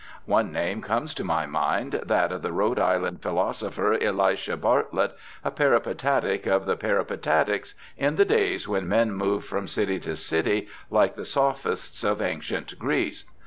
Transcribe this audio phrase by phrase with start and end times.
[0.25, 5.15] One name comes to m}^ mind, that of the Rhode Island philo sopher, Elisha Bartlett,
[5.43, 10.67] a peripatetic of the peripatetics, in the days when men moved from city to city,
[10.89, 13.25] like the Sophists of ancient Greece.